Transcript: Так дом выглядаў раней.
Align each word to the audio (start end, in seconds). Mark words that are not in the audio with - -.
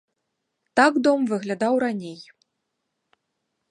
Так 0.81 0.93
дом 1.09 1.19
выглядаў 1.33 1.73
раней. 1.87 2.19